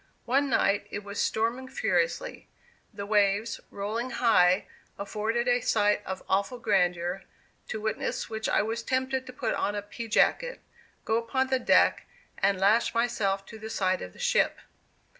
[0.25, 2.47] One night it was storming furiously.
[2.91, 4.65] The waves, rolling high,
[4.97, 7.21] afforded a sight of awful grandeur,
[7.67, 10.61] to witness which I was tempted to put on a pea jacket,
[11.05, 12.07] go upon the deck,
[12.39, 14.57] and lash myself to the side of the ship.